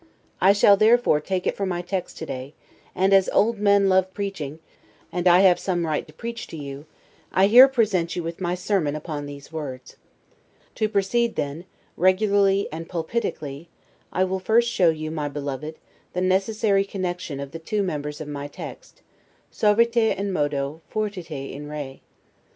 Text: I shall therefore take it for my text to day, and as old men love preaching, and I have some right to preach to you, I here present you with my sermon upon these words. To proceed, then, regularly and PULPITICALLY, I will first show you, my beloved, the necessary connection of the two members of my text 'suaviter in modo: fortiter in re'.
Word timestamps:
I 0.41 0.51
shall 0.51 0.77
therefore 0.77 1.19
take 1.21 1.45
it 1.45 1.55
for 1.55 1.67
my 1.67 1.83
text 1.83 2.17
to 2.17 2.25
day, 2.25 2.55
and 2.95 3.13
as 3.13 3.29
old 3.31 3.59
men 3.59 3.87
love 3.87 4.11
preaching, 4.15 4.57
and 5.11 5.27
I 5.27 5.41
have 5.41 5.59
some 5.59 5.85
right 5.85 6.07
to 6.07 6.11
preach 6.11 6.47
to 6.47 6.57
you, 6.57 6.87
I 7.31 7.45
here 7.45 7.67
present 7.67 8.15
you 8.15 8.23
with 8.23 8.41
my 8.41 8.55
sermon 8.55 8.95
upon 8.95 9.27
these 9.27 9.51
words. 9.51 9.97
To 10.73 10.89
proceed, 10.89 11.35
then, 11.35 11.65
regularly 11.95 12.67
and 12.71 12.89
PULPITICALLY, 12.89 13.69
I 14.11 14.23
will 14.23 14.39
first 14.39 14.71
show 14.71 14.89
you, 14.89 15.11
my 15.11 15.29
beloved, 15.29 15.75
the 16.13 16.21
necessary 16.21 16.83
connection 16.83 17.39
of 17.39 17.51
the 17.51 17.59
two 17.59 17.83
members 17.83 18.19
of 18.19 18.27
my 18.27 18.47
text 18.47 19.03
'suaviter 19.51 20.15
in 20.17 20.31
modo: 20.33 20.81
fortiter 20.89 21.35
in 21.53 21.67
re'. 21.69 22.01